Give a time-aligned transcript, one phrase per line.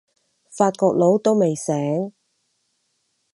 [0.49, 2.11] 法國佬都未醒